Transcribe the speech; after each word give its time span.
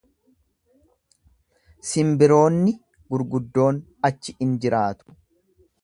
Simbiroonni 1.91 2.75
gurguddoon 3.13 3.81
achi 4.11 4.37
in 4.47 4.61
jiraatu. 4.65 5.17